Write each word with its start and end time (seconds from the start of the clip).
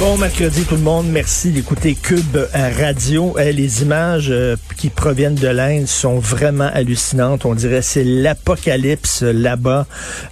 Bon 0.00 0.16
mercredi 0.16 0.64
tout 0.64 0.76
le 0.76 0.80
monde, 0.80 1.08
merci 1.10 1.50
d'écouter 1.50 1.94
Cube 1.94 2.38
Radio. 2.54 3.36
Eh, 3.38 3.52
les 3.52 3.82
images 3.82 4.28
euh, 4.30 4.56
qui 4.80 4.88
proviennent 4.88 5.34
de 5.34 5.48
l'Inde 5.48 5.86
sont 5.86 6.18
vraiment 6.18 6.70
hallucinantes. 6.72 7.44
On 7.44 7.54
dirait 7.54 7.82
c'est 7.82 8.02
l'apocalypse 8.02 9.22
là-bas. 9.22 9.86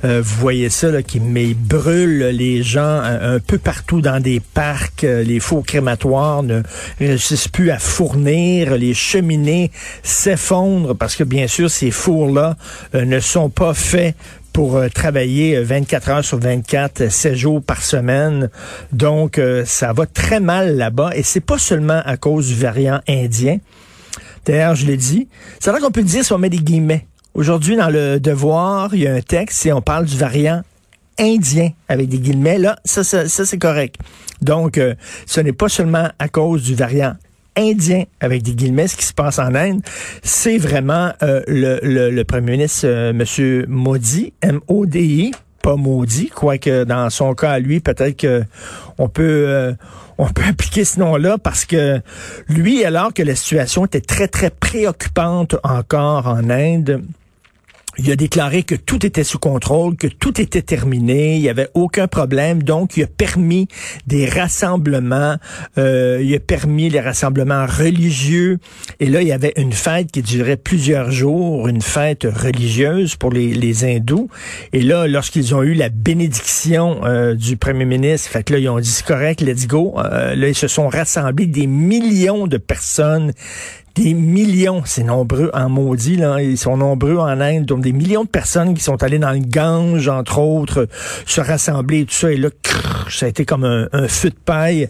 Euh, 0.07 0.23
vous 0.25 0.41
voyez 0.41 0.71
ça 0.71 0.91
là, 0.91 1.03
qui 1.03 1.21
brûle 1.21 2.29
les 2.33 2.63
gens 2.63 3.03
un, 3.03 3.41
peu 3.41 3.59
partout 3.59 4.01
dans 4.01 4.21
des 4.21 4.41
parcs. 4.41 5.05
Euh, 5.05 5.23
Les 5.23 5.39
faux 5.39 5.61
crématoires 5.61 6.43
ne 6.43 6.63
réussissent 6.99 7.49
plus 7.49 7.71
à 7.71 7.79
fournir. 7.79 8.79
Les 8.79 8.95
cheminées 8.95 9.71
s'effondrent 10.03 10.97
parce 10.97 11.15
que 11.15 11.25
bien 11.25 11.47
sûr 11.47 11.71
ces 11.71 11.91
fours-là 11.91 12.57
euh, 12.95 13.05
ne 13.05 13.21
sont 13.21 13.51
pas 13.51 13.75
faits 13.75 14.15
pour 14.53 14.77
euh, 14.77 14.89
travailler 14.89 15.57
euh, 15.57 15.65
24 15.65 16.09
heures 16.11 16.25
sur 16.25 16.39
24, 16.39 17.03
euh, 17.03 17.11
7 17.11 17.35
jours 17.35 17.63
par 17.63 17.83
semaine. 17.83 18.51
Donc, 18.93 19.39
euh, 19.39 19.65
ça 19.65 19.93
va 19.93 20.07
très 20.07 20.41
mal 20.41 20.77
là-bas. 20.77 21.11
Et 21.15 21.23
c'est 21.23 21.41
pas 21.41 21.59
seulement 21.59 22.03
à 22.05 22.17
cause 22.17 22.49
du 22.49 22.55
variant 22.55 23.01
indien. 23.09 23.59
D'ailleurs, 24.47 24.75
je 24.75 24.87
l'ai 24.87 24.97
dit. 24.97 25.29
C'est 25.61 25.71
vrai 25.71 25.81
qu'on 25.81 25.91
peut 25.91 26.03
dire 26.03 26.25
si 26.25 26.33
on 26.33 26.39
met 26.39 26.51
des 26.51 26.59
guillemets. 26.59 27.07
Aujourd'hui, 27.35 27.77
dans 27.77 27.91
le 27.91 28.19
Devoir, 28.19 28.95
il 28.95 29.03
y 29.03 29.07
a 29.07 29.15
un 29.15 29.21
texte 29.21 29.65
et 29.67 29.73
on 29.73 29.83
parle 29.83 30.07
du 30.07 30.17
variant 30.17 30.63
indien 31.19 31.71
avec 31.89 32.09
des 32.09 32.19
guillemets. 32.19 32.59
Là, 32.59 32.79
ça, 32.85 33.05
ça, 33.05 33.29
ça, 33.29 33.45
c'est 33.45 33.59
correct. 33.59 33.97
Donc, 34.41 34.79
euh, 34.79 34.95
ce 35.27 35.41
n'est 35.41 35.53
pas 35.53 35.69
seulement 35.69 36.09
à 36.19 36.29
cause 36.29 36.63
du 36.63 36.75
variant 36.75 37.15
indien 37.59 38.05
avec 38.21 38.43
des 38.43 38.55
guillemets, 38.55 38.89
ce 38.89 38.97
qui 38.97 39.05
se 39.05 39.13
passe 39.13 39.39
en 39.39 39.55
Inde, 39.55 39.83
c'est 40.23 40.59
vraiment 40.59 41.13
euh, 41.23 41.43
le, 41.47 41.81
le, 41.83 42.11
le 42.11 42.25
premier 42.25 42.53
ministre, 42.53 42.87
euh, 42.87 43.11
M. 43.11 43.67
Modi, 43.69 44.33
M-O-D-I, 44.41 45.33
pas 45.63 45.77
maudit, 45.77 46.31
quoique 46.35 46.85
dans 46.85 47.11
son 47.11 47.35
cas 47.35 47.53
à 47.53 47.59
lui, 47.59 47.81
peut-être 47.81 48.17
que 48.17 48.43
on 48.97 49.09
peut 49.09 49.45
euh, 49.49 49.73
on 50.19 50.29
peut 50.29 50.43
appliquer 50.49 50.85
ce 50.85 51.01
nom-là 51.01 51.39
parce 51.39 51.65
que 51.65 52.01
lui, 52.49 52.85
alors 52.85 53.13
que 53.13 53.23
la 53.23 53.35
situation 53.35 53.85
était 53.85 54.01
très, 54.01 54.29
très 54.29 54.51
préoccupante 54.51 55.57
encore 55.63 56.27
en 56.27 56.49
Inde, 56.51 57.03
il 57.99 58.11
a 58.13 58.17
déclaré 58.17 58.63
que 58.63 58.75
tout 58.75 59.05
était 59.05 59.25
sous 59.25 59.39
contrôle, 59.39 59.97
que 59.97 60.07
tout 60.07 60.41
était 60.41 60.63
terminé, 60.63 61.37
il 61.37 61.43
n'y 61.43 61.49
avait 61.49 61.69
aucun 61.75 62.07
problème. 62.07 62.63
Donc, 62.63 62.97
il 62.97 63.05
a 63.05 63.07
permis 63.07 63.69
des 64.07 64.27
rassemblements, 64.27 65.37
euh, 65.79 66.21
il 66.23 66.35
a 66.35 66.39
permis 66.39 66.89
les 66.89 67.01
rassemblements 67.01 67.67
religieux. 67.67 68.59
Et 69.01 69.07
là, 69.07 69.23
il 69.23 69.29
y 69.29 69.33
avait 69.33 69.53
une 69.57 69.73
fête 69.73 70.13
qui 70.13 70.23
durait 70.23 70.57
plusieurs 70.57 71.11
jours, 71.11 71.69
une 71.69 71.83
fête 71.83 72.25
religieuse 72.25 73.17
pour 73.17 73.31
les, 73.31 73.53
les 73.53 73.85
hindous. 73.85 74.29
Et 74.73 74.83
là, 74.83 75.09
lorsqu'ils 75.09 75.55
ont 75.55 75.63
eu 75.63 75.75
la 75.75 75.89
bénédiction 75.89 77.01
euh, 77.05 77.35
du 77.35 77.57
premier 77.57 77.85
ministre, 77.85 78.31
fait 78.31 78.45
que 78.45 78.53
là, 78.53 78.59
ils 78.61 78.69
ont 78.69 78.79
dit 78.79 79.03
correct, 79.07 79.41
let's 79.41 79.67
go. 79.67 79.95
Euh, 79.99 80.35
là, 80.37 80.49
ils 80.49 80.55
se 80.55 80.69
sont 80.69 80.89
rassemblés 80.89 81.47
des 81.47 81.67
millions 81.67 82.47
de 82.47 82.59
personnes 82.59 83.33
des 83.99 84.15
millions, 84.15 84.83
c'est 84.85 85.03
nombreux 85.03 85.51
en 85.53 85.69
maudit, 85.69 86.17
là, 86.17 86.41
ils 86.41 86.59
sont 86.59 86.77
nombreux 86.77 87.17
en 87.17 87.41
Inde, 87.41 87.65
donc 87.65 87.83
des 87.83 87.93
millions 87.93 88.25
de 88.25 88.29
personnes 88.29 88.75
qui 88.75 88.83
sont 88.83 89.03
allées 89.03 89.19
dans 89.19 89.33
le 89.33 89.41
Gange, 89.41 90.09
entre 90.09 90.39
autres, 90.39 90.89
se 91.27 91.41
rassembler 91.41 92.05
tout 92.05 92.15
ça, 92.15 92.33
et 92.33 92.37
là, 92.37 92.49
crrr, 92.63 93.11
ça 93.11 93.27
a 93.27 93.29
été 93.29 93.45
comme 93.45 93.65
un 93.65 94.09
feu 94.09 94.31
de 94.31 94.37
paille. 94.37 94.89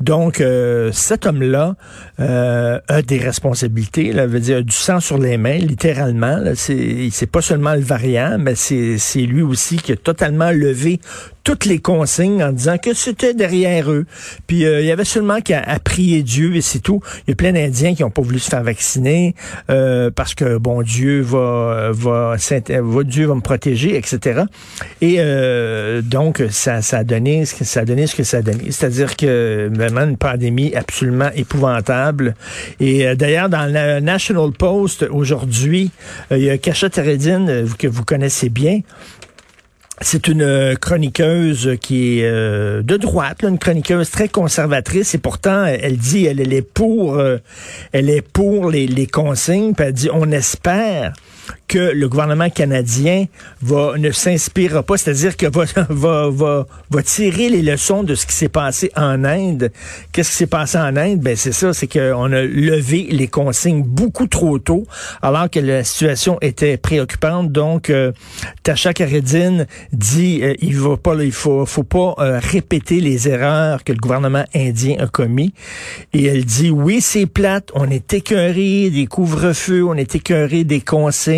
Donc, 0.00 0.40
euh, 0.40 0.90
cet 0.92 1.26
homme-là 1.26 1.74
euh, 2.20 2.78
a 2.88 3.02
des 3.02 3.18
responsabilités, 3.18 4.12
là, 4.12 4.26
veut 4.26 4.40
dire 4.40 4.62
du 4.62 4.74
sang 4.74 5.00
sur 5.00 5.18
les 5.18 5.36
mains, 5.38 5.58
littéralement. 5.58 6.38
C'est, 6.54 7.30
pas 7.30 7.42
seulement 7.42 7.74
le 7.74 7.80
variant, 7.80 8.36
mais 8.38 8.54
c'est, 8.54 8.98
lui 9.16 9.42
aussi 9.42 9.76
qui 9.76 9.92
a 9.92 9.96
totalement 9.96 10.50
levé 10.50 11.00
toutes 11.48 11.64
les 11.64 11.78
consignes 11.78 12.44
en 12.44 12.52
disant 12.52 12.76
que 12.76 12.92
c'était 12.92 13.32
derrière 13.32 13.90
eux. 13.90 14.04
Puis 14.46 14.66
euh, 14.66 14.82
il 14.82 14.86
y 14.86 14.90
avait 14.90 15.06
seulement 15.06 15.40
qu'à 15.40 15.62
prier 15.82 16.22
Dieu 16.22 16.54
et 16.54 16.60
c'est 16.60 16.80
tout. 16.80 17.00
Il 17.26 17.30
y 17.30 17.32
a 17.32 17.36
plein 17.36 17.52
d'Indiens 17.52 17.94
qui 17.94 18.02
n'ont 18.02 18.10
pas 18.10 18.20
voulu 18.20 18.38
se 18.38 18.50
faire 18.50 18.62
vacciner 18.62 19.34
euh, 19.70 20.10
parce 20.14 20.34
que 20.34 20.58
bon 20.58 20.82
Dieu 20.82 21.22
va 21.22 21.90
va, 21.90 22.36
Dieu 23.04 23.26
va 23.26 23.34
me 23.34 23.40
protéger, 23.40 23.96
etc. 23.96 24.42
Et 25.00 25.16
euh, 25.20 26.02
donc 26.02 26.42
ça 26.50 26.82
ça 26.82 26.98
a 26.98 27.04
donné 27.04 27.46
ce 27.46 27.54
que 27.54 27.64
ça 27.64 27.80
a 27.80 27.84
donné 27.86 28.06
ce 28.06 28.14
que 28.14 28.24
ça 28.24 28.38
a 28.38 28.42
donné. 28.42 28.70
C'est-à-dire 28.70 29.16
que 29.16 29.70
une 29.96 30.16
pandémie 30.16 30.74
absolument 30.74 31.30
épouvantable. 31.34 32.34
Et 32.80 33.06
euh, 33.06 33.14
d'ailleurs 33.14 33.48
dans 33.48 33.66
le 33.66 34.00
National 34.00 34.50
Post 34.52 35.06
aujourd'hui, 35.10 35.90
euh, 36.32 36.38
il 36.38 36.44
y 36.44 36.50
a 36.50 36.58
Kacha 36.58 36.90
Teredine 36.90 37.48
euh, 37.48 37.66
que 37.78 37.86
vous 37.86 38.04
connaissez 38.04 38.48
bien. 38.48 38.80
C'est 40.00 40.28
une 40.28 40.76
chroniqueuse 40.80 41.76
qui 41.80 42.20
est 42.20 42.30
de 42.30 42.96
droite, 42.96 43.42
une 43.42 43.58
chroniqueuse 43.58 44.08
très 44.12 44.28
conservatrice 44.28 45.16
et 45.16 45.18
pourtant 45.18 45.64
elle 45.64 45.96
dit 45.96 46.24
elle, 46.24 46.52
est 46.52 46.62
pour 46.62 47.20
elle 47.90 48.08
est 48.08 48.22
pour 48.22 48.70
les, 48.70 48.86
les 48.86 49.08
consignes, 49.08 49.74
puis 49.74 49.86
elle 49.86 49.92
dit 49.92 50.08
on 50.12 50.30
espère 50.30 51.14
que 51.68 51.78
le 51.78 52.08
gouvernement 52.08 52.50
canadien 52.50 53.26
va 53.60 53.98
ne 53.98 54.10
s'inspirera 54.10 54.82
pas, 54.82 54.96
c'est-à-dire 54.96 55.36
que 55.36 55.46
va, 55.46 55.64
va, 55.88 56.30
va, 56.30 56.66
va 56.90 57.02
tirer 57.02 57.48
les 57.50 57.62
leçons 57.62 58.02
de 58.02 58.14
ce 58.14 58.26
qui 58.26 58.34
s'est 58.34 58.48
passé 58.48 58.90
en 58.96 59.24
Inde. 59.24 59.70
Qu'est-ce 60.12 60.30
qui 60.30 60.36
s'est 60.36 60.46
passé 60.46 60.78
en 60.78 60.96
Inde? 60.96 61.20
Ben 61.20 61.36
c'est 61.36 61.52
ça, 61.52 61.72
c'est 61.72 61.86
qu'on 61.86 62.32
a 62.32 62.42
levé 62.42 63.08
les 63.10 63.28
consignes 63.28 63.82
beaucoup 63.82 64.26
trop 64.26 64.58
tôt, 64.58 64.86
alors 65.22 65.50
que 65.50 65.60
la 65.60 65.84
situation 65.84 66.38
était 66.40 66.76
préoccupante. 66.76 67.52
Donc, 67.52 67.90
euh, 67.90 68.12
Tasha 68.62 68.94
Karedine 68.94 69.66
dit 69.92 70.40
euh, 70.42 70.54
il 70.60 70.78
va 70.78 70.96
pas, 70.96 71.14
il 71.22 71.32
faut, 71.32 71.66
faut 71.66 71.82
pas 71.82 72.14
euh, 72.18 72.40
répéter 72.42 73.00
les 73.00 73.28
erreurs 73.28 73.84
que 73.84 73.92
le 73.92 73.98
gouvernement 73.98 74.44
indien 74.54 74.96
a 74.98 75.06
commis. 75.06 75.52
Et 76.12 76.24
elle 76.24 76.44
dit 76.44 76.70
oui, 76.70 77.00
c'est 77.00 77.26
plate, 77.26 77.70
on 77.74 77.90
est 77.90 78.12
écœuré 78.14 78.90
des 78.90 79.06
couvre-feux, 79.06 79.84
on 79.84 79.94
est 79.94 80.14
écœuré 80.14 80.64
des 80.64 80.80
consignes 80.80 81.37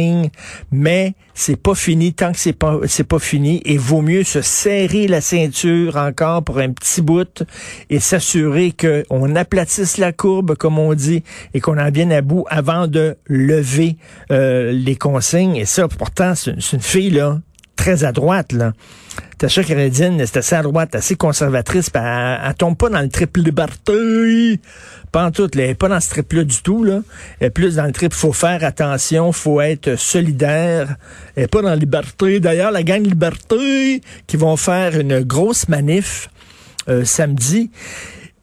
mais 0.71 1.15
c'est 1.35 1.57
pas 1.57 1.75
fini. 1.75 2.13
Tant 2.13 2.33
que 2.33 2.39
c'est 2.39 2.53
pas 2.53 2.79
c'est 2.87 3.05
pas 3.05 3.19
fini 3.19 3.63
et 3.65 3.79
vaut 3.79 4.03
mieux 4.03 4.25
se 4.25 4.43
serrer 4.43 5.07
la 5.07 5.21
ceinture 5.21 5.97
encore 5.97 6.43
pour 6.45 6.59
un 6.59 6.71
petit 6.71 7.03
bout 7.03 7.45
et 7.89 8.01
s'assurer 8.01 8.73
que 8.73 9.05
on 9.11 9.35
aplatisse 9.37 9.99
la 9.99 10.13
courbe 10.13 10.55
comme 10.57 10.79
on 10.79 10.95
dit 10.95 11.23
et 11.55 11.61
qu'on 11.61 11.79
en 11.79 11.91
vienne 11.91 12.13
à 12.13 12.23
bout 12.23 12.45
avant 12.49 12.87
de 12.87 13.17
lever 13.27 13.97
euh, 14.31 14.73
les 14.73 14.97
consignes. 14.97 15.57
Et 15.57 15.65
ça 15.65 15.89
pourtant 15.89 16.35
c'est 16.35 16.53
une, 16.73 16.81
fille 16.81 17.11
là 17.11 17.39
très 17.77 18.05
à 18.05 18.13
droite 18.13 18.53
là 18.53 18.73
Tasha 19.41 19.65
Canadienne, 19.65 20.23
c'est 20.27 20.37
assez 20.37 20.55
à 20.55 20.61
droite, 20.61 20.95
assez 20.95 21.17
conservatrice, 21.17 21.89
pis 21.89 21.99
elle, 21.99 22.41
elle, 22.45 22.55
tombe 22.55 22.77
pas 22.77 22.91
dans 22.91 23.01
le 23.01 23.09
triple 23.09 23.41
liberté. 23.41 24.61
Pas 25.13 25.25
en 25.25 25.31
tout, 25.31 25.49
elle 25.55 25.61
est 25.61 25.75
pas 25.75 25.89
dans 25.89 25.99
ce 25.99 26.11
triple-là 26.11 26.45
du 26.45 26.61
tout, 26.61 26.85
là. 26.85 27.01
Elle 27.41 27.47
est 27.47 27.51
plus 27.51 27.77
dans 27.77 27.87
le 27.87 27.93
triple, 27.93 28.15
faut 28.15 28.35
faire 28.35 28.63
attention, 28.63 29.33
faut 29.33 29.63
être 29.63 29.97
solidaire. 29.97 30.95
Elle 31.37 31.45
est 31.45 31.47
pas 31.47 31.63
dans 31.63 31.71
la 31.71 31.77
liberté. 31.77 32.39
D'ailleurs, 32.39 32.71
la 32.71 32.83
gang 32.83 33.03
Liberté, 33.03 34.03
qui 34.27 34.37
vont 34.37 34.59
faire 34.59 35.01
une 35.01 35.21
grosse 35.21 35.71
manif 35.71 36.29
euh, 36.91 37.07
samedi. 37.07 37.71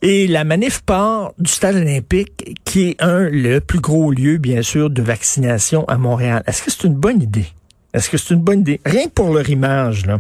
Et 0.01 0.25
la 0.25 0.45
manif 0.45 0.81
part 0.81 1.33
du 1.38 1.51
stade 1.51 1.75
olympique, 1.75 2.57
qui 2.66 2.89
est 2.89 3.04
un, 3.04 3.30
le 3.30 3.60
plus 3.60 3.81
gros 3.81 4.10
lieu, 4.10 4.38
bien 4.38 4.63
sûr, 4.63 4.89
de 4.89 5.04
vaccination 5.04 5.88
à 5.88 6.00
Montréal. 6.00 6.42
Est-ce 6.48 6.63
que 6.63 6.71
c'est 6.71 6.86
une 6.86 6.95
bonne 6.95 7.21
idée? 7.21 7.45
Est-ce 7.94 8.10
que 8.10 8.18
c'est 8.18 8.33
une 8.33 8.42
bonne 8.42 8.62
idée? 8.62 8.81
Rien 8.83 9.06
que 9.06 9.12
pour 9.12 9.31
leur 9.31 9.48
image, 9.48 10.07
là. 10.07 10.19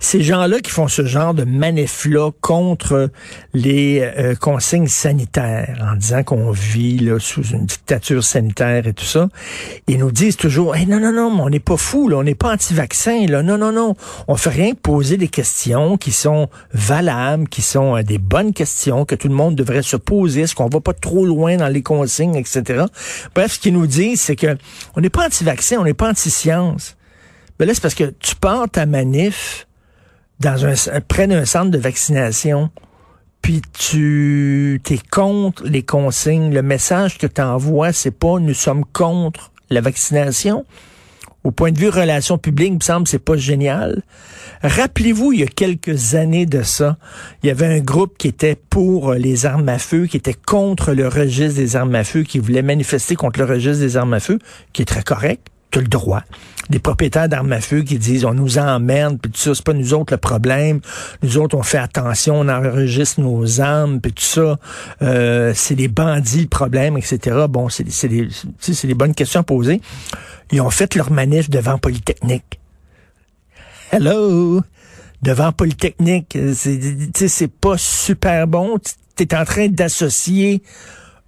Ces 0.00 0.22
gens-là 0.22 0.60
qui 0.60 0.70
font 0.70 0.88
ce 0.88 1.04
genre 1.04 1.34
de 1.34 1.44
manif-là 1.44 2.30
contre 2.40 3.10
les 3.54 4.00
euh, 4.00 4.34
consignes 4.34 4.88
sanitaires, 4.88 5.78
en 5.82 5.96
disant 5.96 6.22
qu'on 6.22 6.50
vit 6.50 6.98
là, 6.98 7.18
sous 7.18 7.42
une 7.42 7.66
dictature 7.66 8.24
sanitaire 8.24 8.86
et 8.86 8.92
tout 8.92 9.04
ça, 9.04 9.28
ils 9.86 9.98
nous 9.98 10.10
disent 10.10 10.36
toujours 10.36 10.76
hey, 10.76 10.86
non, 10.86 11.00
non, 11.00 11.12
non, 11.12 11.42
on 11.42 11.50
n'est 11.50 11.60
pas 11.60 11.76
fou, 11.76 12.10
on 12.12 12.22
n'est 12.22 12.34
pas 12.34 12.52
anti-vaccin, 12.52 13.26
là, 13.26 13.42
non, 13.42 13.58
non, 13.58 13.72
non. 13.72 13.94
On 14.28 14.36
fait 14.36 14.50
rien 14.50 14.72
que 14.72 14.80
poser 14.80 15.16
des 15.16 15.28
questions 15.28 15.96
qui 15.96 16.12
sont 16.12 16.48
valables, 16.72 17.48
qui 17.48 17.62
sont 17.62 17.96
euh, 17.96 18.02
des 18.02 18.18
bonnes 18.18 18.52
questions 18.52 19.04
que 19.04 19.14
tout 19.14 19.28
le 19.28 19.34
monde 19.34 19.54
devrait 19.54 19.82
se 19.82 19.96
poser. 19.96 20.42
Est-ce 20.42 20.54
qu'on 20.54 20.68
va 20.68 20.80
pas 20.80 20.94
trop 20.94 21.26
loin 21.26 21.56
dans 21.56 21.68
les 21.68 21.82
consignes, 21.82 22.36
etc. 22.36 22.84
Bref, 23.34 23.52
ce 23.54 23.58
qu'ils 23.58 23.74
nous 23.74 23.86
disent, 23.86 24.20
c'est 24.20 24.36
que 24.36 24.56
on 24.96 25.00
n'est 25.00 25.10
pas 25.10 25.26
anti-vaccin, 25.26 25.78
on 25.78 25.84
n'est 25.84 25.94
pas 25.94 26.10
anti-science. 26.10 26.95
Ben 27.58 27.66
là, 27.66 27.74
c'est 27.74 27.80
parce 27.80 27.94
que 27.94 28.12
tu 28.18 28.36
pars 28.36 28.68
ta 28.70 28.86
manif 28.86 29.66
dans 30.40 30.66
un, 30.66 31.00
près 31.00 31.26
d'un 31.26 31.44
centre 31.44 31.70
de 31.70 31.78
vaccination, 31.78 32.70
puis 33.40 33.62
tu 33.72 34.80
es 34.90 34.98
contre 35.10 35.64
les 35.64 35.82
consignes. 35.82 36.52
Le 36.52 36.62
message 36.62 37.16
que 37.16 37.26
tu 37.26 37.40
envoies, 37.40 37.92
c'est 37.92 38.10
pas 38.10 38.38
nous 38.38 38.54
sommes 38.54 38.84
contre 38.84 39.52
la 39.70 39.80
vaccination. 39.80 40.66
Au 41.44 41.52
point 41.52 41.70
de 41.70 41.78
vue 41.78 41.88
relations 41.88 42.38
publiques, 42.38 42.72
il 42.72 42.74
me 42.74 42.80
semble 42.80 43.06
c'est 43.06 43.20
pas 43.20 43.36
génial. 43.36 44.02
Rappelez-vous, 44.62 45.32
il 45.32 45.40
y 45.40 45.42
a 45.44 45.46
quelques 45.46 46.16
années 46.16 46.44
de 46.44 46.62
ça, 46.62 46.96
il 47.42 47.46
y 47.46 47.50
avait 47.50 47.66
un 47.66 47.78
groupe 47.78 48.18
qui 48.18 48.26
était 48.26 48.56
pour 48.56 49.12
les 49.12 49.46
armes 49.46 49.68
à 49.68 49.78
feu, 49.78 50.06
qui 50.06 50.16
était 50.16 50.34
contre 50.34 50.92
le 50.92 51.06
registre 51.06 51.56
des 51.56 51.76
armes 51.76 51.94
à 51.94 52.02
feu, 52.02 52.24
qui 52.24 52.40
voulait 52.40 52.62
manifester 52.62 53.14
contre 53.14 53.38
le 53.38 53.46
registre 53.46 53.80
des 53.80 53.96
armes 53.96 54.14
à 54.14 54.20
feu, 54.20 54.40
qui 54.72 54.82
est 54.82 54.86
très 54.86 55.04
correct, 55.04 55.46
tu 55.70 55.80
le 55.80 55.86
droit 55.86 56.24
des 56.70 56.78
propriétaires 56.78 57.28
d'armes 57.28 57.52
à 57.52 57.60
feu 57.60 57.82
qui 57.82 57.98
disent 57.98 58.24
on 58.24 58.34
nous 58.34 58.58
emmerde, 58.58 59.18
puis 59.20 59.30
tout 59.30 59.38
ça, 59.38 59.54
c'est 59.54 59.64
pas 59.64 59.72
nous 59.72 59.94
autres 59.94 60.14
le 60.14 60.18
problème. 60.18 60.80
Nous 61.22 61.38
autres, 61.38 61.56
on 61.56 61.62
fait 61.62 61.78
attention, 61.78 62.40
on 62.40 62.48
enregistre 62.48 63.20
nos 63.20 63.60
armes, 63.60 64.00
puis 64.00 64.12
tout 64.12 64.22
ça. 64.22 64.58
Euh, 65.02 65.52
c'est 65.54 65.74
les 65.74 65.88
bandits 65.88 66.42
le 66.42 66.48
problème, 66.48 66.96
etc. 66.96 67.46
Bon, 67.48 67.68
c'est 67.68 67.84
des, 67.84 68.28
c'est 68.60 68.86
des 68.86 68.94
bonnes 68.94 69.14
questions 69.14 69.40
à 69.40 69.44
poser. 69.44 69.80
Ils 70.52 70.60
ont 70.60 70.70
fait 70.70 70.94
leur 70.94 71.10
manif 71.10 71.50
devant 71.50 71.78
Polytechnique. 71.78 72.60
Hello! 73.92 74.60
Devant 75.22 75.52
Polytechnique. 75.52 76.36
C'est, 76.54 77.28
c'est 77.28 77.48
pas 77.50 77.78
super 77.78 78.46
bon. 78.46 78.78
Tu 79.16 79.22
es 79.22 79.34
en 79.34 79.44
train 79.44 79.68
d'associer 79.68 80.62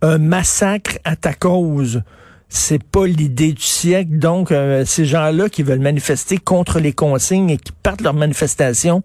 un 0.02 0.18
massacre 0.18 0.98
à 1.04 1.16
ta 1.16 1.34
cause 1.34 2.02
c'est 2.48 2.82
pas 2.82 3.06
l'idée 3.06 3.52
du 3.52 3.62
siècle. 3.62 4.18
Donc, 4.18 4.52
euh, 4.52 4.84
ces 4.84 5.04
gens-là 5.04 5.48
qui 5.48 5.62
veulent 5.62 5.80
manifester 5.80 6.38
contre 6.38 6.80
les 6.80 6.92
consignes 6.92 7.50
et 7.50 7.58
qui 7.58 7.72
partent 7.72 8.00
leur 8.00 8.14
manifestation 8.14 9.02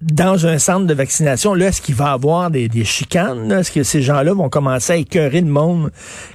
dans 0.00 0.46
un 0.46 0.58
centre 0.58 0.86
de 0.86 0.94
vaccination, 0.94 1.54
là, 1.54 1.68
est-ce 1.68 1.80
qu'il 1.80 1.94
va 1.94 2.10
y 2.10 2.12
avoir 2.12 2.50
des, 2.50 2.68
chicanes? 2.84 3.50
Est-ce 3.50 3.72
que 3.72 3.82
ces 3.82 4.02
gens-là 4.02 4.34
vont 4.34 4.50
commencer 4.50 4.92
à 4.92 4.96
écœurer 4.96 5.40
le 5.40 5.46
monde 5.46 5.90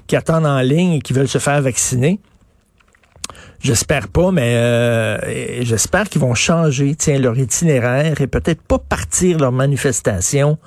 qui 0.08 0.16
attendent 0.16 0.48
en 0.48 0.62
ligne 0.62 0.94
et 0.94 1.02
qui 1.02 1.14
veulent 1.14 1.28
se 1.28 1.38
faire 1.38 1.62
vacciner? 1.62 2.20
J'espère 3.62 4.08
pas, 4.08 4.32
mais 4.32 4.56
euh, 4.56 5.64
j'espère 5.64 6.08
qu'ils 6.08 6.22
vont 6.22 6.34
changer 6.34 6.96
tiens, 6.96 7.20
leur 7.20 7.38
itinéraire 7.38 8.22
et 8.22 8.28
peut-être 8.28 8.62
pas 8.62 8.80
partir 8.80 9.38
leur 9.38 9.52
manifestation 9.52 10.58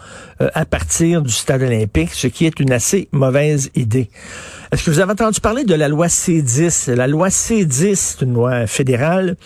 euh, 0.42 0.50
à 0.52 0.66
partir 0.66 1.22
du 1.22 1.32
stade 1.32 1.62
olympique, 1.62 2.10
ce 2.12 2.26
qui 2.26 2.44
est 2.44 2.60
une 2.60 2.70
assez 2.70 3.08
mauvaise 3.10 3.70
idée. 3.74 4.10
Est-ce 4.72 4.84
que 4.86 4.90
vous 4.90 5.00
avez 5.00 5.12
entendu 5.12 5.38
parler 5.38 5.64
de 5.64 5.74
la 5.74 5.86
loi 5.86 6.06
C10? 6.06 6.94
La 6.94 7.06
loi 7.06 7.28
C10, 7.28 7.94
c'est 7.94 8.22
une 8.22 8.32
loi 8.32 8.66
fédérale. 8.66 9.36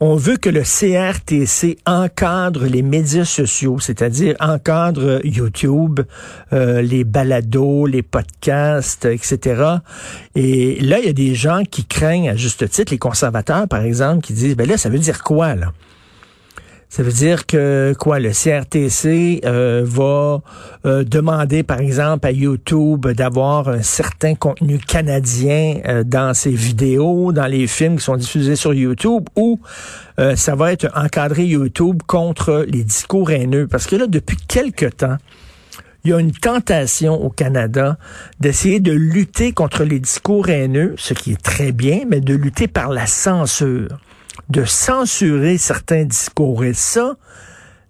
On 0.00 0.16
veut 0.16 0.38
que 0.38 0.48
le 0.48 0.62
CRTC 0.62 1.76
encadre 1.84 2.64
les 2.64 2.80
médias 2.80 3.26
sociaux, 3.26 3.78
c'est-à-dire 3.78 4.36
encadre 4.40 5.20
YouTube, 5.22 6.00
euh, 6.54 6.80
les 6.80 7.04
balados, 7.04 7.84
les 7.84 8.00
podcasts, 8.00 9.04
etc. 9.04 9.64
Et 10.34 10.80
là, 10.80 10.98
il 10.98 11.04
y 11.04 11.10
a 11.10 11.12
des 11.12 11.34
gens 11.34 11.62
qui 11.70 11.84
craignent, 11.84 12.30
à 12.30 12.36
juste 12.36 12.66
titre, 12.70 12.90
les 12.90 12.98
conservateurs, 12.98 13.68
par 13.68 13.82
exemple, 13.82 14.22
qui 14.22 14.32
disent, 14.32 14.56
ben 14.56 14.66
là, 14.66 14.78
ça 14.78 14.88
veut 14.88 14.98
dire 14.98 15.22
quoi, 15.22 15.56
là? 15.56 15.72
Ça 16.90 17.04
veut 17.04 17.12
dire 17.12 17.46
que 17.46 17.94
quoi 17.96 18.18
le 18.18 18.30
CRTC 18.30 19.42
euh, 19.44 19.82
va 19.86 20.42
euh, 20.84 21.04
demander 21.04 21.62
par 21.62 21.78
exemple 21.78 22.26
à 22.26 22.32
YouTube 22.32 23.06
d'avoir 23.06 23.68
un 23.68 23.82
certain 23.82 24.34
contenu 24.34 24.78
canadien 24.78 25.80
euh, 25.86 26.02
dans 26.02 26.34
ses 26.34 26.50
vidéos, 26.50 27.30
dans 27.30 27.46
les 27.46 27.68
films 27.68 27.98
qui 27.98 28.04
sont 28.04 28.16
diffusés 28.16 28.56
sur 28.56 28.74
YouTube 28.74 29.28
ou 29.36 29.60
ça 30.34 30.54
va 30.54 30.70
être 30.70 30.86
encadré 30.94 31.44
YouTube 31.44 32.02
contre 32.06 32.66
les 32.68 32.84
discours 32.84 33.30
haineux. 33.30 33.66
Parce 33.66 33.86
que 33.86 33.96
là 33.96 34.06
depuis 34.06 34.36
quelque 34.36 34.84
temps 34.84 35.16
il 36.04 36.10
y 36.10 36.12
a 36.12 36.18
une 36.18 36.32
tentation 36.32 37.14
au 37.14 37.30
Canada 37.30 37.98
d'essayer 38.40 38.80
de 38.80 38.92
lutter 38.92 39.52
contre 39.52 39.84
les 39.84 40.00
discours 40.00 40.48
haineux, 40.48 40.94
ce 40.98 41.14
qui 41.14 41.32
est 41.32 41.42
très 41.42 41.72
bien, 41.72 42.00
mais 42.08 42.20
de 42.20 42.34
lutter 42.34 42.68
par 42.68 42.90
la 42.90 43.06
censure 43.06 43.88
de 44.50 44.64
censurer 44.64 45.58
certains 45.58 46.04
discours. 46.04 46.64
Et 46.64 46.74
ça, 46.74 47.16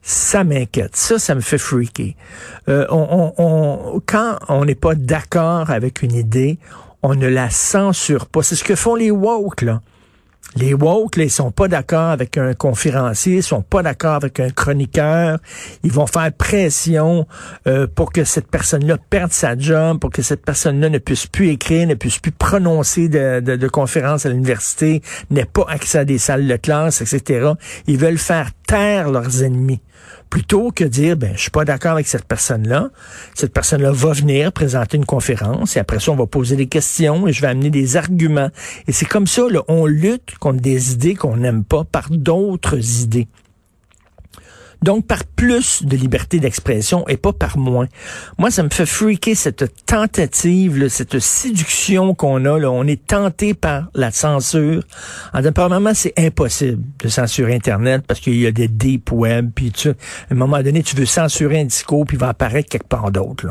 ça 0.03 0.45
m'inquiète. 0.45 0.97
Ça, 0.97 1.19
ça 1.19 1.35
me 1.35 1.41
fait 1.41 1.59
freaker. 1.59 2.15
Euh, 2.69 2.87
on, 2.91 3.33
on, 3.39 4.03
quand 4.07 4.39
on 4.49 4.65
n'est 4.65 4.75
pas 4.75 4.95
d'accord 4.95 5.71
avec 5.71 6.03
une 6.03 6.15
idée, 6.15 6.59
on 7.03 7.15
ne 7.15 7.27
la 7.27 7.51
censure 7.51 8.27
pas. 8.27 8.43
C'est 8.43 8.57
ce 8.57 8.65
que 8.65 8.75
font 8.75 8.95
les 8.95 9.11
woke, 9.11 9.63
là. 9.63 9.81
Les 10.57 10.75
woke, 10.75 11.17
là, 11.17 11.25
ils 11.25 11.31
sont 11.31 11.53
pas 11.53 11.69
d'accord 11.69 12.11
avec 12.11 12.37
un 12.37 12.55
conférencier, 12.55 13.37
ils 13.37 13.43
sont 13.43 13.63
pas 13.63 13.85
d'accord 13.85 14.15
avec 14.15 14.41
un 14.41 14.51
chroniqueur. 14.51 15.39
Ils 15.85 15.93
vont 15.93 16.09
faire 16.09 16.33
pression 16.33 17.29
euh, 17.69 17.87
pour 17.87 18.11
que 18.11 18.25
cette 18.25 18.49
personne-là 18.49 18.99
perde 19.11 19.31
sa 19.31 19.57
job, 19.57 20.01
pour 20.01 20.11
que 20.11 20.23
cette 20.23 20.45
personne-là 20.45 20.89
ne 20.89 20.99
puisse 20.99 21.29
plus 21.29 21.51
écrire, 21.51 21.87
ne 21.87 21.95
puisse 21.95 22.19
plus 22.19 22.33
prononcer 22.33 23.09
de, 23.09 23.39
de, 23.39 23.55
de 23.55 23.69
conférences 23.69 24.27
à 24.27 24.31
l'université, 24.31 25.03
n'ait 25.31 25.45
pas 25.45 25.67
accès 25.69 25.99
à 25.99 26.05
des 26.05 26.19
salles 26.19 26.49
de 26.49 26.57
classe, 26.57 27.01
etc. 27.01 27.53
Ils 27.87 27.99
veulent 27.99 28.19
faire 28.19 28.51
taire 28.67 29.09
leurs 29.09 29.45
ennemis 29.45 29.81
plutôt 30.31 30.71
que 30.71 30.85
dire 30.85 31.17
ben 31.17 31.33
je 31.35 31.41
suis 31.41 31.51
pas 31.51 31.65
d'accord 31.65 31.93
avec 31.93 32.07
cette 32.07 32.25
personne-là. 32.25 32.91
Cette 33.35 33.53
personne-là 33.53 33.91
va 33.93 34.13
venir 34.13 34.53
présenter 34.53 34.97
une 34.97 35.05
conférence 35.05 35.77
et 35.77 35.81
après 35.81 35.99
ça 36.01 36.13
on 36.13 36.17
va 36.17 36.27
poser 36.27 36.57
des 36.57 36.67
questions 36.67 37.27
et 37.27 37.33
je 37.33 37.43
vais 37.43 37.49
amener 37.49 37.71
des 37.71 37.97
arguments. 37.97 38.51
Et 38.87 38.93
c'est 38.93 39.07
comme 39.07 39.27
ça 39.27 39.43
là, 39.51 39.63
on 39.69 39.87
lutte 39.87 40.39
contre 40.39 40.61
des 40.61 40.93
idées 40.93 41.17
qu'on 41.17 41.37
n'aime 41.37 41.65
pas 41.65 41.85
par 41.85 42.09
d'autres 42.11 43.03
idées. 43.03 43.29
Donc, 44.83 45.07
par 45.07 45.25
plus 45.25 45.83
de 45.85 45.97
liberté 45.97 46.39
d'expression 46.39 47.07
et 47.09 47.17
pas 47.17 47.33
par 47.33 47.59
moins. 47.59 47.87
Moi, 48.39 48.51
ça 48.51 48.63
me 48.63 48.71
fait 48.71 48.87
freaker 48.87 49.37
cette 49.37 49.85
tentative, 49.85 50.89
cette 50.89 51.19
séduction 51.19 52.15
qu'on 52.15 52.45
a. 52.47 52.59
Là. 52.59 52.71
On 52.71 52.87
est 52.87 53.07
tenté 53.07 53.55
par 53.55 53.91
la 53.95 54.11
censure. 54.11 54.83
En 55.35 55.43
premièrement, 55.53 55.93
c'est 55.95 56.19
impossible 56.19 56.83
de 56.99 57.09
censurer 57.09 57.55
Internet 57.55 58.05
parce 58.07 58.21
qu'il 58.21 58.37
y 58.37 58.47
a 58.47 58.53
des 58.53 58.69
deep 58.69 59.13
web. 59.13 59.51
Puis 59.55 59.71
tu, 59.73 59.89
à 59.91 59.95
un 60.31 60.35
moment 60.35 60.63
donné, 60.63 60.83
tu 60.83 60.97
veux 60.97 61.07
censurer 61.07 61.61
un 61.61 61.65
discours 61.65 62.07
puis 62.07 62.17
il 62.17 62.21
va 62.21 62.29
apparaître 62.29 62.69
quelque 62.69 62.89
part 62.89 63.11
d'autre. 63.11 63.49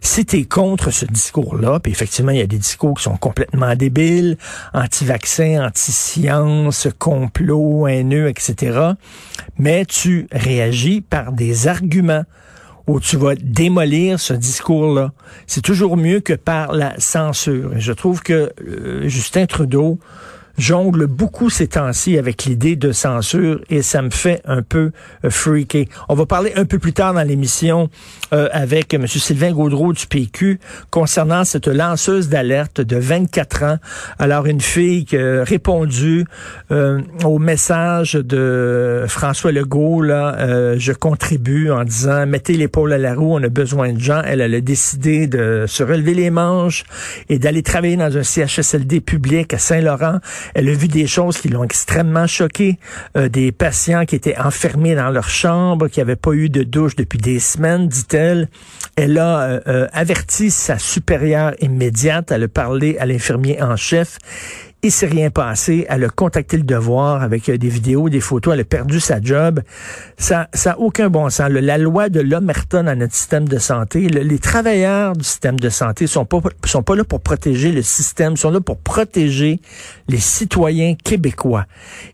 Si 0.00 0.24
tu 0.24 0.38
es 0.38 0.44
contre 0.44 0.90
ce 0.90 1.04
discours-là, 1.04 1.80
puis 1.80 1.92
effectivement, 1.92 2.32
il 2.32 2.38
y 2.38 2.42
a 2.42 2.46
des 2.46 2.58
discours 2.58 2.96
qui 2.96 3.02
sont 3.02 3.16
complètement 3.16 3.74
débiles, 3.74 4.38
anti-vaccins, 4.72 5.66
anti-science, 5.66 6.88
complot, 6.98 7.86
haineux, 7.88 8.28
etc. 8.28 8.92
Mais 9.58 9.84
tu 9.84 10.26
réagis 10.32 10.61
par 11.00 11.32
des 11.32 11.68
arguments 11.68 12.24
où 12.86 13.00
tu 13.00 13.16
vas 13.16 13.34
démolir 13.34 14.18
ce 14.18 14.34
discours-là. 14.34 15.12
C'est 15.46 15.62
toujours 15.62 15.96
mieux 15.96 16.20
que 16.20 16.32
par 16.32 16.72
la 16.72 16.98
censure. 16.98 17.74
Et 17.76 17.80
je 17.80 17.92
trouve 17.92 18.22
que 18.22 18.52
euh, 18.66 19.08
Justin 19.08 19.46
Trudeau 19.46 19.98
jongle 20.62 21.06
beaucoup 21.06 21.50
ces 21.50 21.66
temps-ci 21.66 22.16
avec 22.16 22.44
l'idée 22.44 22.76
de 22.76 22.92
censure 22.92 23.60
et 23.68 23.82
ça 23.82 24.00
me 24.00 24.10
fait 24.10 24.40
un 24.44 24.62
peu 24.62 24.92
euh, 25.24 25.30
freaker. 25.30 25.86
On 26.08 26.14
va 26.14 26.24
parler 26.24 26.52
un 26.54 26.64
peu 26.64 26.78
plus 26.78 26.92
tard 26.92 27.14
dans 27.14 27.22
l'émission 27.22 27.90
euh, 28.32 28.48
avec 28.52 28.94
M. 28.94 29.06
Sylvain 29.08 29.50
Gaudreau 29.50 29.92
du 29.92 30.06
PQ 30.06 30.60
concernant 30.90 31.44
cette 31.44 31.66
lanceuse 31.66 32.28
d'alerte 32.28 32.80
de 32.80 32.96
24 32.96 33.62
ans. 33.64 33.76
Alors, 34.20 34.46
une 34.46 34.60
fille 34.60 35.04
qui 35.04 35.16
a 35.16 35.42
répondu 35.42 36.24
euh, 36.70 37.00
au 37.24 37.40
message 37.40 38.12
de 38.12 39.04
François 39.08 39.50
Legault, 39.50 40.00
là, 40.02 40.76
je 40.78 40.92
contribue 40.92 41.70
en 41.70 41.82
disant, 41.84 42.26
mettez 42.26 42.54
l'épaule 42.54 42.92
à 42.92 42.98
la 42.98 43.14
roue, 43.14 43.34
on 43.34 43.42
a 43.42 43.48
besoin 43.48 43.92
de 43.92 44.00
gens. 44.00 44.22
Elle, 44.24 44.40
elle 44.40 44.54
a 44.54 44.60
décidé 44.60 45.26
de 45.26 45.64
se 45.66 45.82
relever 45.82 46.14
les 46.14 46.30
manches 46.30 46.84
et 47.28 47.38
d'aller 47.38 47.62
travailler 47.62 47.96
dans 47.96 48.16
un 48.16 48.22
CHSLD 48.22 49.00
public 49.00 49.54
à 49.54 49.58
Saint-Laurent. 49.58 50.20
Elle 50.54 50.68
a 50.68 50.72
vu 50.72 50.88
des 50.88 51.06
choses 51.06 51.38
qui 51.38 51.48
l'ont 51.48 51.64
extrêmement 51.64 52.26
choquée, 52.26 52.78
euh, 53.16 53.28
des 53.28 53.52
patients 53.52 54.04
qui 54.04 54.14
étaient 54.14 54.38
enfermés 54.38 54.94
dans 54.94 55.10
leur 55.10 55.28
chambre, 55.28 55.88
qui 55.88 56.00
n'avaient 56.00 56.16
pas 56.16 56.32
eu 56.32 56.48
de 56.48 56.62
douche 56.62 56.96
depuis 56.96 57.18
des 57.18 57.40
semaines, 57.40 57.88
dit-elle. 57.88 58.48
Elle 58.96 59.18
a 59.18 59.40
euh, 59.40 59.60
euh, 59.66 59.88
averti 59.92 60.50
sa 60.50 60.78
supérieure 60.78 61.54
immédiate, 61.60 62.30
elle 62.30 62.44
a 62.44 62.48
parlé 62.48 62.98
à 62.98 63.06
l'infirmier 63.06 63.62
en 63.62 63.76
chef 63.76 64.18
il 64.84 64.90
s'est 64.90 65.06
rien 65.06 65.30
passé. 65.30 65.86
Elle 65.88 66.04
a 66.04 66.08
contacté 66.08 66.56
le 66.56 66.64
devoir 66.64 67.22
avec 67.22 67.48
euh, 67.48 67.56
des 67.56 67.68
vidéos, 67.68 68.08
des 68.08 68.20
photos. 68.20 68.54
Elle 68.54 68.60
a 68.60 68.64
perdu 68.64 68.98
sa 68.98 69.20
job. 69.20 69.60
Ça, 70.16 70.48
ça 70.52 70.72
a 70.72 70.78
aucun 70.78 71.08
bon 71.08 71.30
sens. 71.30 71.48
La 71.50 71.78
loi 71.78 72.08
de 72.08 72.20
l'Omerton 72.20 72.88
à 72.88 72.94
notre 72.96 73.14
système 73.14 73.48
de 73.48 73.58
santé, 73.58 74.08
les 74.08 74.38
travailleurs 74.38 75.14
du 75.14 75.24
système 75.24 75.58
de 75.60 75.68
santé 75.68 76.08
sont 76.08 76.24
pas, 76.24 76.40
sont 76.64 76.82
pas 76.82 76.96
là 76.96 77.04
pour 77.04 77.20
protéger 77.20 77.70
le 77.70 77.82
système, 77.82 78.36
sont 78.36 78.50
là 78.50 78.60
pour 78.60 78.78
protéger 78.78 79.60
les 80.08 80.18
citoyens 80.18 80.96
québécois. 80.96 81.66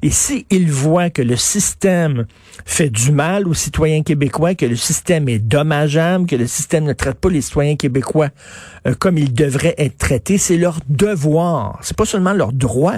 Et 0.03 0.11
s'ils 0.11 0.71
voient 0.71 1.11
que 1.11 1.23
le 1.23 1.37
système 1.37 2.27
fait 2.65 2.91
du 2.91 3.13
mal 3.13 3.49
aux 3.49 3.55
citoyens 3.55 4.03
québécois, 4.03 4.55
que 4.55 4.67
le 4.67 4.77
système 4.77 5.29
est 5.29 5.39
dommageable, 5.39 6.27
que 6.27 6.37
le 6.37 6.47
système 6.47 6.85
ne 6.85 6.93
traite 6.93 7.17
pas 7.17 7.31
les 7.31 7.41
citoyens 7.41 7.77
québécois 7.77 8.29
euh, 8.87 8.95
comme 8.99 9.19
ils 9.19 9.33
devraient 9.33 9.75
être 9.79 9.97
traités, 9.99 10.39
c'est 10.39 10.57
leur 10.57 10.79
devoir. 10.89 11.79
C'est 11.83 11.97
pas 11.97 12.05
seulement 12.05 12.33
leur 12.33 12.53
droit, 12.53 12.97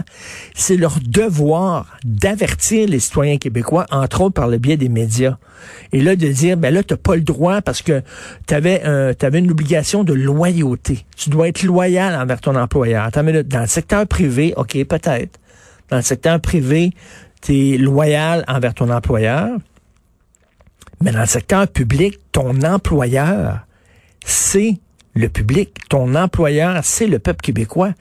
c'est 0.54 0.76
leur 0.76 0.98
devoir 1.00 1.98
d'avertir 2.04 2.88
les 2.88 3.00
citoyens 3.00 3.38
québécois, 3.38 3.86
entre 3.90 4.22
autres 4.22 4.34
par 4.34 4.48
le 4.48 4.58
biais 4.58 4.76
des 4.76 4.88
médias. 4.88 5.36
Et 5.92 6.00
là, 6.00 6.16
de 6.16 6.28
dire, 6.28 6.56
ben 6.56 6.72
là, 6.72 6.82
t'as 6.82 6.96
pas 6.96 7.16
le 7.16 7.22
droit 7.22 7.60
parce 7.60 7.82
que 7.82 8.02
t'avais 8.46 8.82
avais 8.82 9.38
une 9.38 9.50
obligation 9.50 10.04
de 10.04 10.14
loyauté. 10.14 11.04
Tu 11.16 11.30
dois 11.30 11.48
être 11.48 11.62
loyal 11.62 12.20
envers 12.20 12.40
ton 12.40 12.56
employeur. 12.56 13.10
Dans 13.10 13.60
le 13.60 13.66
secteur 13.66 14.06
privé, 14.06 14.54
OK, 14.56 14.72
peut-être. 14.84 15.38
Dans 15.90 15.96
le 15.96 16.02
secteur 16.02 16.40
privé, 16.40 16.92
tu 17.40 17.74
es 17.74 17.78
loyal 17.78 18.44
envers 18.48 18.74
ton 18.74 18.90
employeur. 18.90 19.58
Mais 21.02 21.12
dans 21.12 21.20
le 21.20 21.26
secteur 21.26 21.66
public, 21.68 22.18
ton 22.32 22.60
employeur, 22.62 23.60
c'est 24.24 24.78
le 25.14 25.28
public. 25.28 25.74
Ton 25.88 26.14
employeur, 26.14 26.80
c'est 26.82 27.06
le 27.06 27.18
peuple 27.18 27.40
québécois. 27.40 27.92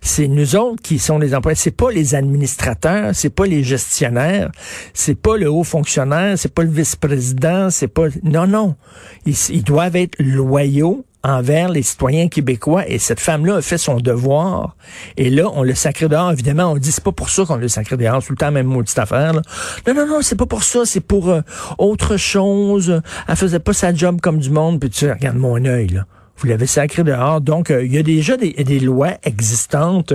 C'est 0.00 0.28
nous 0.28 0.56
autres 0.56 0.82
qui 0.82 0.98
sont 0.98 1.18
les 1.18 1.34
employeurs. 1.34 1.58
C'est 1.58 1.70
pas 1.70 1.90
les 1.90 2.14
administrateurs, 2.14 3.14
c'est 3.14 3.30
pas 3.30 3.46
les 3.46 3.62
gestionnaires, 3.62 4.50
c'est 4.94 5.14
pas 5.14 5.36
le 5.36 5.50
haut 5.50 5.64
fonctionnaire, 5.64 6.38
c'est 6.38 6.52
pas 6.52 6.62
le 6.62 6.70
vice-président, 6.70 7.70
c'est 7.70 7.88
pas. 7.88 8.08
Non, 8.22 8.46
non. 8.46 8.76
ils 9.24 9.64
doivent 9.64 9.96
être 9.96 10.16
loyaux 10.18 11.04
envers 11.24 11.68
les 11.68 11.82
citoyens 11.82 12.28
québécois 12.28 12.88
et 12.88 12.98
cette 12.98 13.20
femme-là 13.20 13.56
a 13.56 13.62
fait 13.62 13.78
son 13.78 13.98
devoir. 13.98 14.76
Et 15.16 15.30
là, 15.30 15.48
on 15.54 15.62
le 15.62 15.74
sacré 15.74 16.08
dehors. 16.08 16.32
Évidemment, 16.32 16.72
on 16.72 16.76
dit 16.76 16.90
c'est 16.90 17.04
pas 17.04 17.12
pour 17.12 17.30
ça 17.30 17.44
qu'on 17.44 17.56
le 17.56 17.68
sacré 17.68 17.96
dehors. 17.96 18.22
Tout 18.22 18.32
le 18.32 18.36
temps, 18.36 18.50
même 18.50 18.66
maudite 18.66 18.98
affaire. 18.98 19.32
Là. 19.32 19.42
Non, 19.86 19.94
non, 19.94 20.06
non, 20.06 20.22
c'est 20.22 20.36
pas 20.36 20.46
pour 20.46 20.64
ça. 20.64 20.84
C'est 20.84 21.00
pour 21.00 21.30
euh, 21.30 21.40
autre 21.78 22.16
chose. 22.16 23.00
Elle 23.28 23.36
faisait 23.36 23.60
pas 23.60 23.72
sa 23.72 23.94
job 23.94 24.20
comme 24.20 24.38
du 24.38 24.50
monde. 24.50 24.80
Puis 24.80 24.90
tu 24.90 25.10
regarde 25.10 25.36
mon 25.36 25.64
œil, 25.64 25.88
là. 25.88 26.06
Vous 26.38 26.48
l'avez 26.48 26.66
sacré 26.66 27.04
dehors. 27.04 27.40
Donc, 27.40 27.70
euh, 27.70 27.84
il 27.84 27.94
y 27.94 27.98
a 27.98 28.02
déjà 28.02 28.36
des, 28.36 28.80
lois 28.80 29.12
existantes 29.22 30.12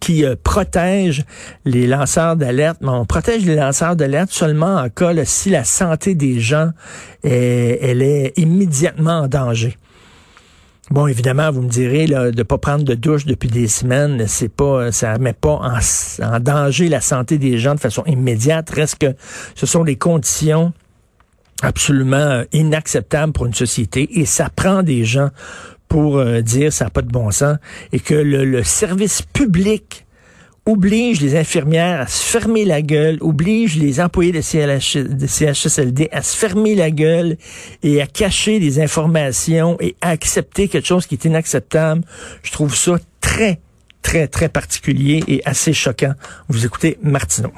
qui 0.00 0.22
euh, 0.22 0.34
protègent 0.42 1.24
les 1.64 1.86
lanceurs 1.86 2.36
d'alerte, 2.36 2.78
mais 2.82 2.90
on 2.90 3.06
protège 3.06 3.46
les 3.46 3.54
lanceurs 3.54 3.96
d'alerte 3.96 4.32
seulement 4.32 4.76
en 4.76 4.90
cas 4.90 5.12
si 5.24 5.48
la 5.48 5.64
santé 5.64 6.14
des 6.14 6.40
gens 6.40 6.72
elle 7.22 8.02
est 8.02 8.32
immédiatement 8.36 9.20
en 9.20 9.28
danger. 9.28 9.78
Bon, 10.92 11.06
évidemment, 11.06 11.50
vous 11.50 11.62
me 11.62 11.70
direz 11.70 12.06
là, 12.06 12.30
de 12.32 12.42
pas 12.42 12.58
prendre 12.58 12.84
de 12.84 12.92
douche 12.92 13.24
depuis 13.24 13.48
des 13.48 13.66
semaines, 13.66 14.26
c'est 14.28 14.50
pas, 14.50 14.92
ça 14.92 15.16
met 15.16 15.32
pas 15.32 15.58
en, 15.62 16.38
danger 16.38 16.90
la 16.90 17.00
santé 17.00 17.38
des 17.38 17.56
gens 17.56 17.74
de 17.74 17.80
façon 17.80 18.04
immédiate. 18.04 18.68
Reste 18.68 18.98
que 18.98 19.14
ce 19.54 19.64
sont 19.64 19.84
des 19.84 19.96
conditions 19.96 20.74
absolument 21.62 22.16
euh, 22.16 22.44
inacceptables 22.52 23.32
pour 23.32 23.46
une 23.46 23.54
société 23.54 24.20
et 24.20 24.26
ça 24.26 24.50
prend 24.54 24.82
des 24.82 25.06
gens 25.06 25.30
pour 25.88 26.18
euh, 26.18 26.42
dire 26.42 26.70
ça 26.70 26.84
n'a 26.84 26.90
pas 26.90 27.00
de 27.00 27.10
bon 27.10 27.30
sens 27.30 27.56
et 27.92 27.98
que 27.98 28.12
le 28.12 28.62
service 28.62 29.22
public 29.22 30.04
oblige 30.66 31.20
les 31.20 31.36
infirmières 31.36 32.02
à 32.02 32.06
se 32.06 32.22
fermer 32.22 32.64
la 32.64 32.82
gueule, 32.82 33.18
oblige 33.20 33.76
les 33.76 34.00
employés 34.00 34.32
de, 34.32 34.40
CHSLD 34.40 36.08
à 36.12 36.22
se 36.22 36.36
fermer 36.36 36.74
la 36.74 36.90
gueule 36.90 37.36
et 37.82 38.00
à 38.00 38.06
cacher 38.06 38.60
des 38.60 38.80
informations 38.80 39.76
et 39.80 39.96
à 40.00 40.10
accepter 40.10 40.68
quelque 40.68 40.86
chose 40.86 41.06
qui 41.06 41.14
est 41.14 41.24
inacceptable. 41.24 42.02
Je 42.42 42.52
trouve 42.52 42.76
ça 42.76 42.98
très, 43.20 43.60
très, 44.02 44.28
très 44.28 44.48
particulier 44.48 45.24
et 45.26 45.42
assez 45.44 45.72
choquant. 45.72 46.14
Vous 46.48 46.64
écoutez 46.64 46.98
Martineau. 47.02 47.52